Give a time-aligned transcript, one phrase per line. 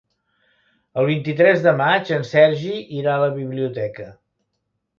[1.01, 4.11] El vint-i-tres de maig en Sergi irà a la biblioteca.